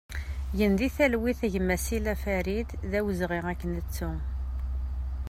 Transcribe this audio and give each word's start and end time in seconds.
Gen 0.57 0.71
di 0.79 0.89
talwit 0.95 1.39
a 1.45 1.47
gma 1.53 1.77
Cilla 1.85 2.13
Farid, 2.23 2.69
d 2.89 2.91
awezɣi 2.99 3.39
ad 3.51 3.57
k-nettu! 3.59 4.11